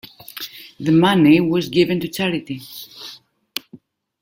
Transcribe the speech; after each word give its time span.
The 0.79 0.91
money 0.91 1.39
was 1.41 1.69
given 1.69 1.99
to 1.99 2.07
charity. 2.07 2.61